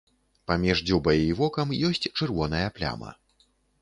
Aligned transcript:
Паміж 0.51 0.77
дзюбай 0.87 1.21
і 1.25 1.27
вокам 1.41 1.75
ёсць 1.91 2.09
чырвоная 2.17 2.65
пляма. 2.79 3.11